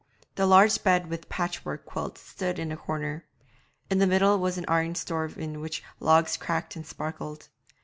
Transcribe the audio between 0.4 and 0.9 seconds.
large